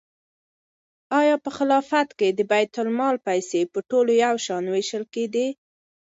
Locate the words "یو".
4.25-4.35